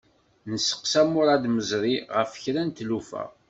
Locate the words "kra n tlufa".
2.43-3.23